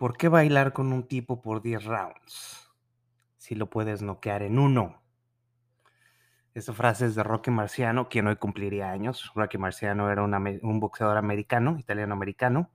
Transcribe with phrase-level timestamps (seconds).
[0.00, 2.72] ¿Por qué bailar con un tipo por 10 rounds
[3.36, 5.02] si lo puedes noquear en uno?
[6.54, 9.30] Esa frase es de Rocky Marciano, quien hoy cumpliría años.
[9.34, 12.70] Rocky Marciano era un boxeador americano, italiano-americano,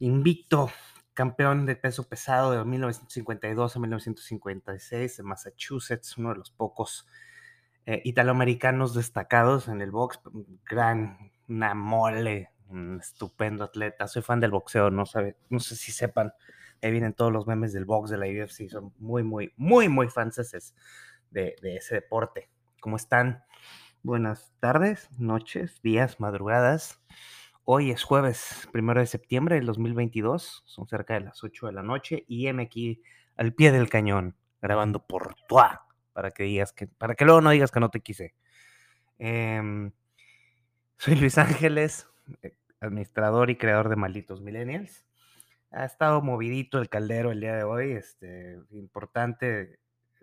[0.00, 0.70] invicto,
[1.14, 7.06] campeón de peso pesado de 1952 a 1956 en Massachusetts, uno de los pocos
[7.88, 10.20] eh, italoamericanos destacados en el box,
[10.68, 14.06] gran, una mole, un estupendo atleta.
[14.06, 16.34] Soy fan del boxeo, no, sabe, no sé si sepan.
[16.82, 18.68] Ahí vienen todos los memes del box, de la UFC.
[18.68, 20.36] Son muy, muy, muy, muy fans
[21.30, 22.50] de, ese deporte.
[22.78, 23.42] ¿Cómo están?
[24.02, 27.00] Buenas tardes, noches, días, madrugadas.
[27.64, 30.62] Hoy es jueves, primero de septiembre del 2022.
[30.66, 33.00] Son cerca de las 8 de la noche y heme aquí
[33.34, 35.87] al pie del cañón, grabando por Tua,
[36.18, 38.34] para que digas que, para que luego no digas que no te quise.
[39.20, 39.92] Em,
[40.98, 42.08] soy Luis Ángeles,
[42.42, 45.06] eh, administrador y creador de Malditos Millennials.
[45.70, 47.92] Ha estado movidito el caldero el día de hoy.
[47.92, 49.78] Este, importante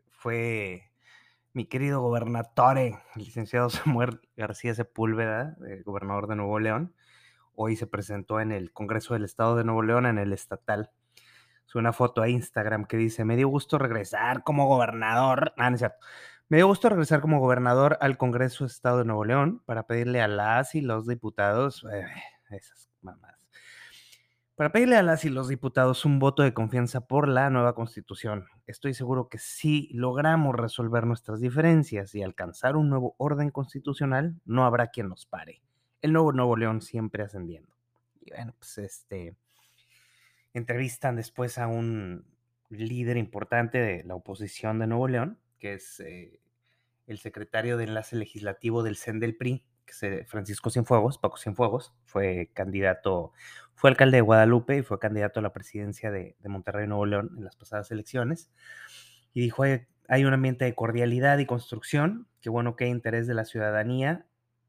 [0.09, 0.91] fue
[1.53, 6.93] mi querido gobernatore, el licenciado Samuel García Sepúlveda, el gobernador de Nuevo León.
[7.53, 10.91] Hoy se presentó en el Congreso del Estado de Nuevo León, en el estatal.
[11.79, 15.53] Una foto a Instagram que dice, me dio gusto regresar como gobernador.
[15.57, 15.97] Ah, no es cierto.
[16.47, 20.27] Me dio gusto regresar como gobernador al Congreso Estado de Nuevo León para pedirle a
[20.27, 22.05] las y los diputados, eh,
[22.51, 23.35] esas mamás,
[24.55, 28.45] para pedirle a las y los diputados un voto de confianza por la nueva constitución.
[28.67, 34.65] Estoy seguro que si logramos resolver nuestras diferencias y alcanzar un nuevo orden constitucional, no
[34.65, 35.63] habrá quien nos pare.
[36.01, 37.75] El nuevo Nuevo León siempre ascendiendo.
[38.21, 39.35] Y bueno, pues este,
[40.55, 42.25] entrevistan después a un
[42.69, 46.39] líder importante de la oposición de Nuevo León, que es eh,
[47.07, 51.93] el secretario de enlace legislativo del CEN del PRI, que es Francisco Cienfuegos, Paco Cienfuegos,
[52.05, 53.33] fue candidato,
[53.75, 57.43] fue alcalde de Guadalupe y fue candidato a la presidencia de, Monterrey, Nuevo León en
[57.43, 58.49] las pasadas elecciones.
[59.33, 63.27] Y dijo, hay, hay un ambiente de cordialidad y construcción, qué bueno que hay interés
[63.27, 64.25] de la ciudadanía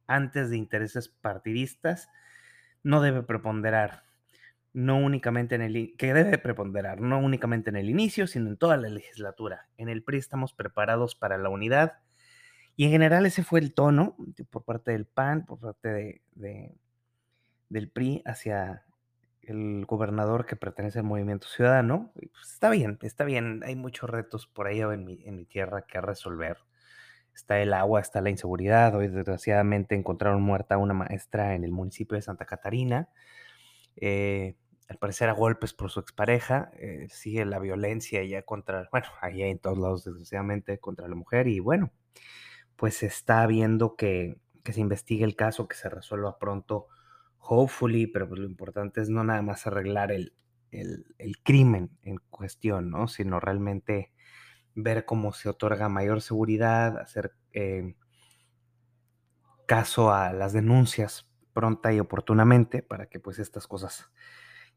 [0.09, 2.09] antes de intereses partidistas,
[2.83, 4.06] no debe preponderar
[4.77, 8.77] no únicamente en el, que debe preponderar, no únicamente en el inicio, sino en toda
[8.77, 9.69] la legislatura.
[9.79, 11.95] En el PRI estamos preparados para la unidad
[12.77, 14.17] y en general ese fue el tono
[14.51, 16.75] por parte del PAN, por parte de,
[17.71, 18.85] del PRI hacia
[19.41, 22.13] el gobernador que pertenece al Movimiento Ciudadano.
[22.13, 25.87] Pues, está bien, está bien, hay muchos retos por ahí en mi, en mi tierra
[25.87, 26.59] que resolver.
[27.35, 28.95] Está el agua, está la inseguridad.
[28.95, 33.09] Hoy desgraciadamente encontraron muerta a una maestra en el municipio de Santa Catarina.
[33.97, 34.55] Eh,
[34.89, 39.43] al parecer a golpes por su expareja, eh, sigue la violencia ya contra, bueno, ahí
[39.43, 41.93] en todos lados desgraciadamente contra la mujer y bueno,
[42.77, 46.87] pues está viendo que, que se investigue el caso, que se resuelva pronto,
[47.39, 50.35] hopefully, pero pues lo importante es no nada más arreglar el,
[50.71, 51.05] el,
[51.43, 53.09] crimen en cuestión, ¿no?
[53.09, 54.13] Sino realmente
[54.75, 57.97] ver cómo se otorga mayor seguridad, hacer eh,
[59.67, 64.11] caso a las denuncias pronta y oportunamente para que pues estas cosas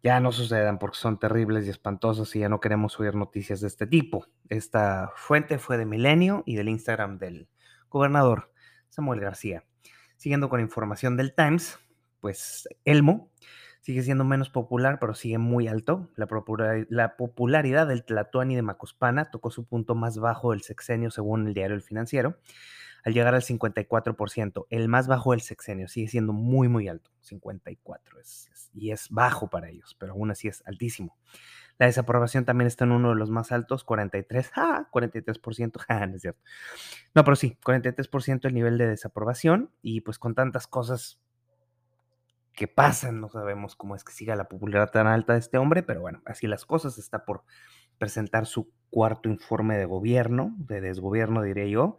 [0.02, 3.68] ya no sucedan porque son terribles y espantosas y ya no queremos oír noticias de
[3.68, 4.26] este tipo.
[4.48, 7.50] Esta fuente fue de Milenio y del Instagram del
[7.90, 8.52] gobernador
[8.90, 9.66] Samuel García.
[10.16, 11.80] Siguiendo con información del Times,
[12.22, 13.32] pues Elmo
[13.82, 16.10] sigue siendo menos popular, pero sigue muy alto.
[16.16, 21.54] La, popularidad del Tlatuani de Macuspana tocó su punto más bajo del sexenio según el
[21.54, 22.38] diario El Financiero
[23.04, 28.20] al llegar al 54%, el más bajo del sexenio, sigue siendo muy, muy alto, 54,
[28.20, 31.18] es, y es bajo para ellos, pero aún así es altísimo.
[31.78, 34.90] La desaprobación también está en uno de los más altos, 43, ¡ah!
[34.92, 36.06] 43%, ¡ah!
[36.08, 36.42] No es cierto.
[37.16, 41.22] No, pero sí, 43% el nivel de desaprobación y pues con tantas cosas
[42.52, 45.82] que pasan, no sabemos cómo es que siga la popularidad tan alta de este hombre,
[45.82, 47.44] pero bueno, así las cosas, está por
[47.98, 51.96] presentar su cuarto informe de gobierno, de desgobierno diré yo,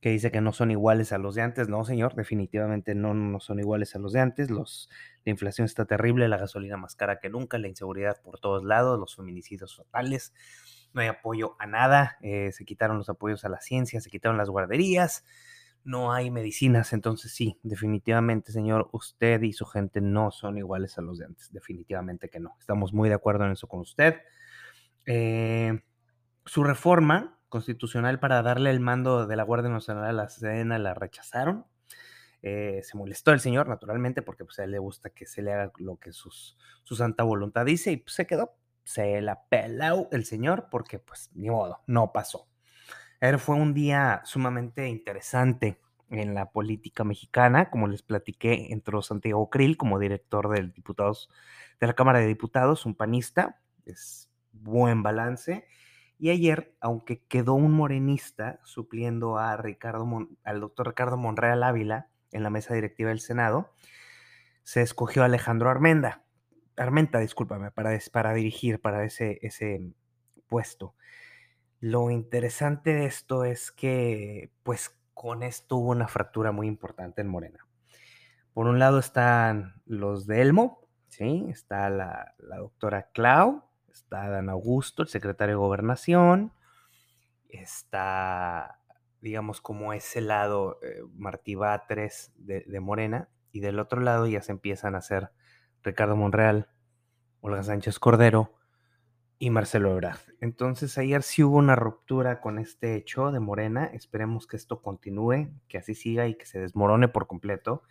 [0.00, 1.68] que dice que no son iguales a los de antes.
[1.68, 4.50] No, señor, definitivamente no, no son iguales a los de antes.
[4.50, 4.88] Los,
[5.24, 8.98] la inflación está terrible, la gasolina más cara que nunca, la inseguridad por todos lados,
[8.98, 10.32] los feminicidios fatales,
[10.92, 14.38] no hay apoyo a nada, eh, se quitaron los apoyos a la ciencia, se quitaron
[14.38, 15.24] las guarderías,
[15.82, 16.92] no hay medicinas.
[16.92, 21.52] Entonces sí, definitivamente, señor, usted y su gente no son iguales a los de antes.
[21.52, 22.56] Definitivamente que no.
[22.60, 24.16] Estamos muy de acuerdo en eso con usted.
[25.06, 25.80] Eh,
[26.44, 30.94] su reforma constitucional para darle el mando de la Guardia Nacional a la Sedena la
[30.94, 31.66] rechazaron.
[32.42, 35.52] Eh, se molestó el señor, naturalmente, porque pues, a él le gusta que se le
[35.52, 38.54] haga lo que sus, su santa voluntad dice y pues, se quedó.
[38.84, 42.48] Se la peló el señor porque, pues, ni modo, no pasó.
[43.20, 45.80] Ayer fue un día sumamente interesante
[46.10, 47.70] en la política mexicana.
[47.70, 51.28] Como les platiqué, entró Santiago Krill como director del diputados,
[51.80, 53.60] de la Cámara de Diputados, un panista.
[53.84, 55.66] Es buen balance.
[56.18, 60.06] Y ayer, aunque quedó un morenista supliendo a Ricardo
[60.42, 63.72] al doctor Ricardo Monreal Ávila en la mesa directiva del Senado,
[64.64, 66.24] se escogió Alejandro Armenda,
[66.76, 69.92] Armenta, discúlpame, para, para dirigir para ese, ese
[70.46, 70.94] puesto.
[71.80, 77.28] Lo interesante de esto es que, pues, con esto hubo una fractura muy importante en
[77.28, 77.66] Morena.
[78.52, 81.46] Por un lado están los de Elmo, ¿sí?
[81.48, 83.67] Está la, la doctora Clau,
[83.98, 86.52] está Dan Augusto, el secretario de Gobernación,
[87.48, 88.80] está,
[89.20, 94.42] digamos, como ese lado eh, Martí Batres de, de, Morena, y del otro lado ya
[94.42, 95.30] se empiezan a hacer
[95.82, 96.68] Ricardo Monreal,
[97.40, 98.54] Olga Sánchez Cordero
[99.38, 100.20] y Marcelo Ebrard.
[100.40, 105.48] Entonces ayer sí hubo una ruptura con este hecho de Morena, esperemos que esto continúe,
[105.68, 107.82] que así siga y que se desmorone por completo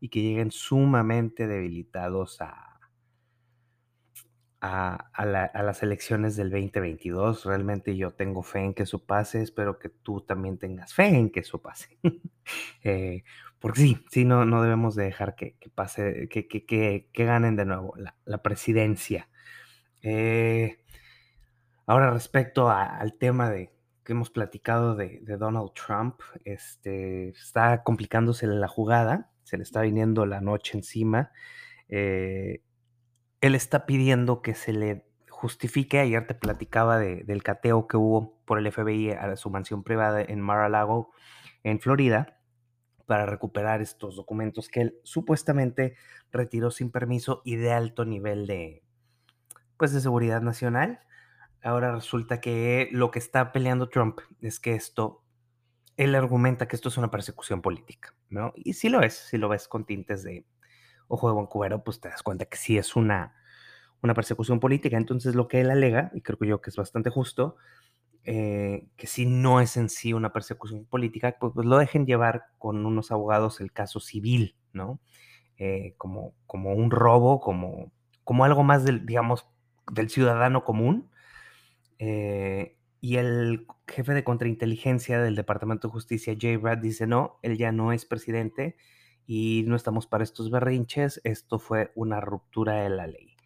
[0.00, 2.73] y que lleguen sumamente debilitados a
[4.64, 7.44] a, las elecciones del 2022.
[7.44, 9.42] Realmente yo tengo fe en que eso pase.
[9.42, 11.98] Espero que tú también tengas fe en que eso pase.
[12.82, 13.24] Eh,
[13.58, 17.64] porque sí, sí, no, no debemos de dejar que, pase, que, que, que, ganen de
[17.64, 17.94] nuevo
[18.26, 19.30] la, presidencia.
[20.02, 20.84] Eh,
[21.86, 23.72] ahora, respecto al tema de
[24.04, 30.26] que hemos platicado de, Donald Trump, este, está complicándose la jugada, se le está viniendo
[30.26, 31.32] la noche encima.
[31.88, 32.60] Eh,
[33.44, 36.00] él está pidiendo que se le justifique.
[36.00, 40.40] Ayer te platicaba del cateo que hubo por el FBI a su mansión privada en
[40.40, 41.10] Mar-a-Lago,
[41.62, 42.40] en Florida,
[43.04, 45.94] para recuperar estos documentos que él supuestamente
[46.32, 48.82] retiró sin permiso y de alto nivel de,
[49.76, 51.00] pues, de seguridad nacional.
[51.62, 55.22] Ahora resulta que lo que está peleando Trump es que esto,
[55.98, 58.54] él argumenta que esto es una persecución política, ¿no?
[58.56, 60.46] Y si lo es, si lo ves con tintes de,
[61.08, 63.34] ojo de cubero, pues te das cuenta que sí es una,
[64.02, 64.96] una persecución política.
[64.96, 67.56] Entonces lo que él alega, y creo yo que es bastante justo,
[68.24, 72.44] eh, que si no es en sí una persecución política, pues, pues, lo dejen llevar
[72.58, 75.00] con unos abogados el caso civil, ¿no?
[75.58, 77.92] Eh, como, como un robo, como,
[78.24, 79.46] como algo más del, digamos,
[79.92, 81.10] del ciudadano común.
[81.98, 87.58] Eh, y el jefe de contrainteligencia del Departamento de Justicia, Jay Brad, dice, no, él
[87.58, 88.76] ya no es presidente,
[89.26, 93.36] y no estamos para estos berrinches, esto fue una ruptura de la ley.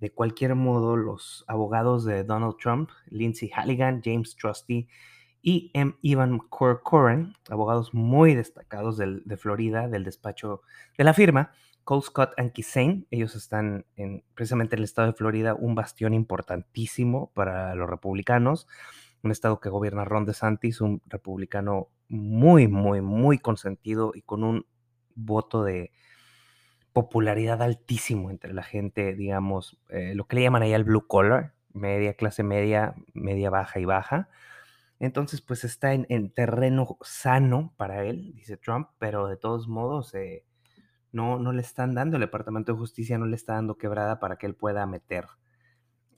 [0.00, 4.88] De cualquier modo, los abogados de Donald Trump, Lindsay Halligan, James Trusty
[5.42, 5.94] y M.
[6.02, 10.62] Ivan Corcoran, abogados muy destacados de Florida, del despacho
[10.98, 11.52] de la firma,
[11.84, 16.14] Cole Scott and Kisain, ellos están en, precisamente en el estado de Florida, un bastión
[16.14, 18.68] importantísimo para los republicanos,
[19.22, 24.66] un estado que gobierna Ron DeSantis, un republicano muy, muy, muy consentido y con un
[25.14, 25.92] voto de
[26.92, 31.54] popularidad altísimo entre la gente, digamos, eh, lo que le llaman ahí el blue collar,
[31.72, 34.28] media, clase media, media baja y baja.
[35.00, 40.44] Entonces, pues está en, terreno sano para él, dice Trump, pero de todos modos eh,
[41.10, 44.36] no, no le están dando, el Departamento de Justicia no le está dando quebrada para
[44.36, 45.26] que él pueda meter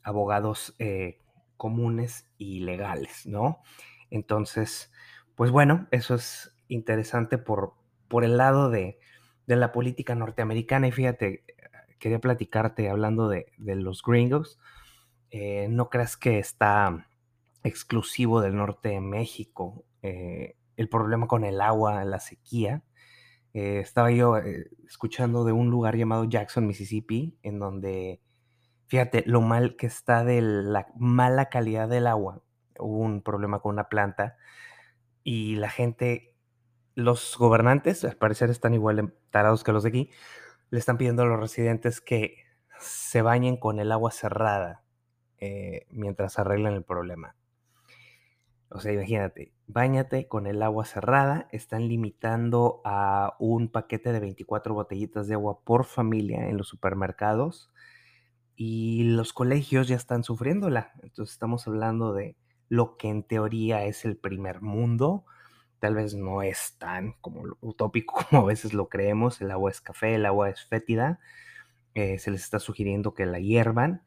[0.02, 1.20] abogados eh,
[1.56, 3.62] comunes y legales, ¿no?
[4.10, 4.92] Entonces,
[5.34, 7.74] pues bueno, eso es interesante por,
[8.08, 8.98] por el lado de,
[9.46, 10.88] la política norteamericana.
[10.88, 11.44] Y fíjate,
[11.98, 14.58] quería platicarte hablando de, los gringos.
[15.30, 17.08] Eh, no creas que está
[17.62, 19.84] exclusivo del norte de México.
[20.02, 22.82] Eh, el problema con el agua, la sequía.
[23.54, 24.36] Eh, estaba yo
[24.86, 28.20] escuchando de un lugar llamado Jackson, Mississippi, en donde,
[28.88, 32.42] fíjate, lo mal que está de la mala calidad del agua.
[32.78, 34.36] Hubo un problema con una planta
[35.22, 36.33] y la gente
[36.94, 40.10] los gobernantes, al parecer están igual tarados que los de aquí,
[40.70, 42.44] le están pidiendo a los residentes que
[42.78, 44.84] se bañen con el agua cerrada
[45.38, 47.36] eh, mientras arreglan el problema.
[48.68, 54.74] O sea, imagínate, bañate con el agua cerrada, están limitando a un paquete de 24
[54.74, 57.70] botellitas de agua por familia en los supermercados
[58.56, 60.92] y los colegios ya están sufriéndola.
[61.02, 62.36] Entonces estamos hablando de
[62.68, 65.24] lo que en teoría es el primer mundo,
[65.84, 69.82] tal vez no es tan como utópico como a veces lo creemos, el agua es
[69.82, 71.20] café, el agua es fétida,
[71.92, 74.02] eh, se les está sugiriendo que la hiervan,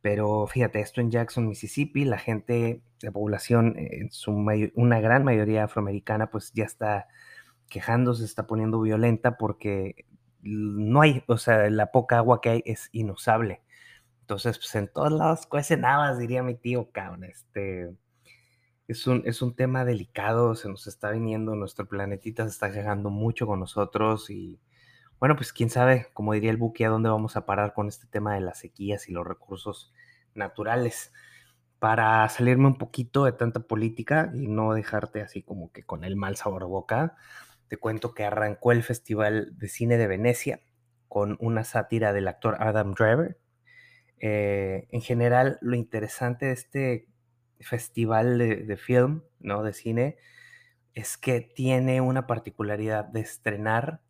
[0.00, 5.22] pero fíjate, esto en Jackson, Mississippi, la gente, la población, eh, en su una gran
[5.22, 7.08] mayoría afroamericana, pues ya está
[7.68, 10.06] quejándose, se está poniendo violenta porque
[10.40, 13.60] no hay, o sea, la poca agua que hay es inusable.
[14.22, 17.24] Entonces, pues en todos lados cuecen habas, diría mi tío, cabrón.
[17.24, 17.92] Este,
[18.88, 23.10] es un, es un tema delicado, se nos está viniendo, nuestro planetita se está llegando
[23.10, 24.58] mucho con nosotros y
[25.20, 28.06] bueno, pues quién sabe, como diría el buque, a dónde vamos a parar con este
[28.06, 29.92] tema de las sequías y los recursos
[30.34, 31.12] naturales.
[31.78, 36.16] Para salirme un poquito de tanta política y no dejarte así como que con el
[36.16, 37.16] mal sabor de boca,
[37.68, 40.60] te cuento que arrancó el Festival de Cine de Venecia
[41.08, 43.38] con una sátira del actor Adam Driver.
[44.20, 47.08] Eh, en general, lo interesante de este
[47.60, 49.62] festival de, de film, ¿no?
[49.62, 50.16] De cine,
[50.94, 54.02] es que tiene una particularidad de estrenar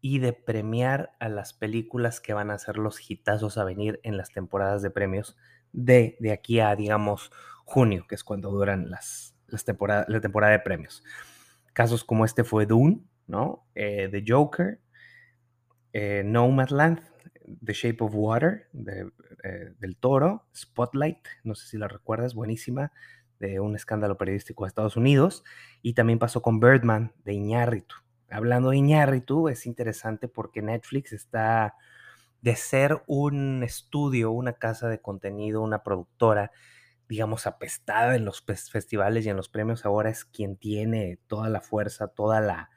[0.00, 4.16] y de premiar a las películas que van a ser los hitazos a venir en
[4.16, 5.36] las temporadas de premios
[5.72, 7.30] de, de aquí a, digamos,
[7.64, 11.04] junio, que es cuando duran las, las temporadas, la temporada de premios.
[11.72, 13.66] Casos como este fue Dune, ¿no?
[13.74, 14.80] Eh, The Joker,
[15.92, 17.00] eh, Nomadland,
[17.64, 18.68] The Shape of Water,
[19.78, 22.92] del Toro, Spotlight, no sé si la recuerdas, buenísima,
[23.38, 25.44] de un escándalo periodístico de Estados Unidos,
[25.82, 27.96] y también pasó con Birdman, de Iñárritu,
[28.32, 31.74] hablando de Iñárritu, es interesante porque Netflix está
[32.40, 36.50] de ser un estudio, una casa de contenido, una productora,
[37.08, 41.60] digamos, apestada en los festivales y en los premios, ahora es quien tiene toda la
[41.60, 42.70] fuerza, toda la,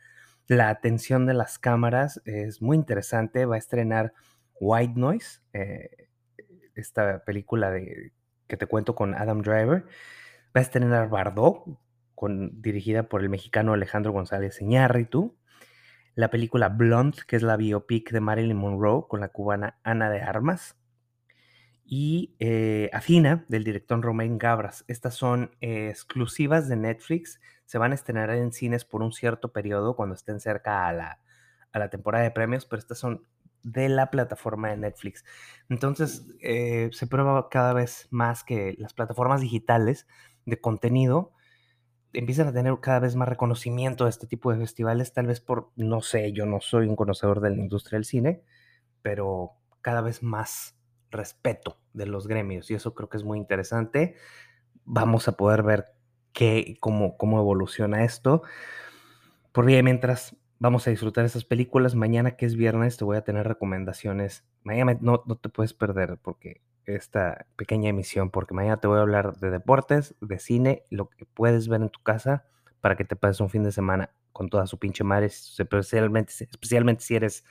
[0.69, 2.21] atención de las cámaras.
[2.25, 4.13] Es muy interesante, va a estrenar
[4.59, 6.09] White Noise, eh,
[6.75, 8.13] esta película de,
[8.47, 9.85] que te cuento con Adam Driver.
[10.55, 11.65] Va a estrenar Bardot,
[12.15, 15.35] con, dirigida por el mexicano Alejandro González Iñárritu
[16.15, 20.21] la película Blonde, que es la biopic de Marilyn Monroe con la cubana Ana de
[20.21, 20.77] Armas,
[21.83, 22.89] y eh,
[23.47, 24.85] del director Romain Gabras.
[24.87, 29.51] Estas son eh, exclusivas de Netflix, se van a estrenar en cines por un cierto
[29.51, 31.19] periodo cuando estén cerca a la,
[31.71, 33.27] a la temporada de premios, pero estas son
[33.65, 35.25] de la plataforma de Netflix.
[35.69, 40.07] Entonces, eh, se prueba cada vez más que las plataformas digitales
[40.45, 41.33] de contenido
[42.13, 45.71] empiezan a tener cada vez más reconocimiento de este tipo de festivales, tal vez por,
[45.75, 48.43] no sé, yo no soy un conocedor de la industria del cine,
[49.01, 50.77] pero cada vez más
[51.09, 54.15] respeto de los gremios y eso creo que es muy interesante.
[54.85, 55.85] Vamos a poder ver
[56.33, 58.43] qué, cómo, cómo evoluciona esto.
[59.51, 63.23] Por bien, mientras vamos a disfrutar esas películas, mañana que es viernes te voy a
[63.23, 64.47] tener recomendaciones.
[64.63, 69.01] Mañana no, no te puedes perder porque esta pequeña emisión, porque mañana te voy a
[69.01, 72.47] hablar de deportes, de cine, lo que puedes ver en tu casa
[72.81, 77.03] para que te pases un fin de semana con toda su pinche madre, especialmente, especialmente
[77.03, 77.45] si eres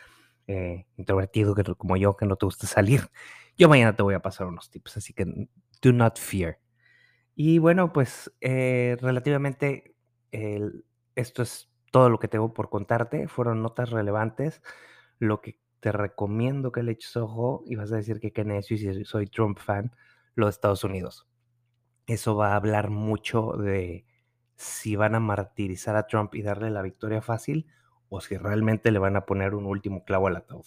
[0.48, 3.00] eh, introvertido como yo, que no te gusta salir.
[3.56, 5.24] Yo mañana te voy a pasar unos tips, así que
[5.80, 6.58] do not fear.
[7.36, 9.94] Y bueno, pues eh, relativamente
[11.14, 13.28] esto es todo lo que tengo por contarte.
[13.28, 14.62] Fueron notas relevantes.
[15.20, 18.74] Lo que te recomiendo que le eches ojo y vas a decir que qué necio
[18.74, 19.92] y si soy Trump fan,
[20.34, 21.28] los Estados Unidos.
[22.08, 24.06] Eso va a hablar mucho de
[24.56, 27.68] si van a martirizar a Trump y darle la victoria fácil
[28.08, 30.66] o si realmente le van a poner un último clavo al ataúd.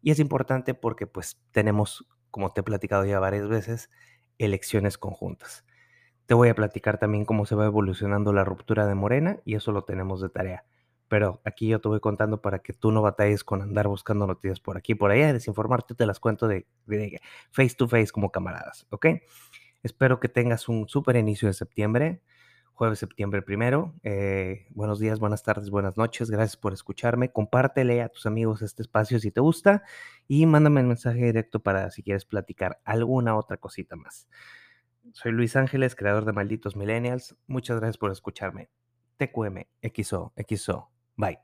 [0.00, 3.90] Y es importante porque pues tenemos, como te he platicado ya varias veces,
[4.38, 5.66] elecciones conjuntas.
[6.26, 9.72] Te voy a platicar también cómo se va evolucionando la ruptura de Morena y eso
[9.72, 10.64] lo tenemos de tarea
[11.08, 14.60] pero aquí yo te voy contando para que tú no batalles con andar buscando noticias
[14.60, 16.66] por aquí por allá, desinformarte, te las cuento de,
[17.50, 19.06] face to face como camaradas, ¿ok?
[19.82, 22.22] Espero que tengas un súper inicio de septiembre,
[22.72, 23.94] jueves septiembre primero.
[24.02, 27.30] Eh, buenos días, buenas tardes, buenas noches, gracias por escucharme.
[27.30, 29.82] Compártele a tus amigos este espacio si te gusta
[30.26, 34.26] y mándame un mensaje directo para si quieres platicar alguna otra cosita más.
[35.14, 37.36] Soy Luis Ángeles, creador de Malditos Millennials.
[37.46, 38.68] Muchas gracias por escucharme.
[39.16, 40.90] TQM, XO, XO.
[41.16, 41.38] Bye.